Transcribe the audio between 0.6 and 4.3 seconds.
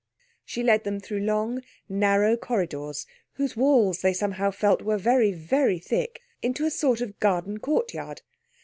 led them through long, narrow corridors whose walls they